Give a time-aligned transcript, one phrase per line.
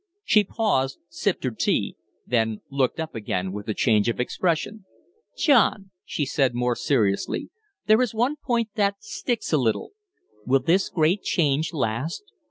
[0.23, 1.95] She paused, sipped her tea,
[2.25, 4.85] then looked up again with a change of expression.
[5.37, 7.51] "John," she said, more seriously,
[7.85, 9.91] "there is one point that sticks a little.
[10.43, 12.23] Will this great change last?"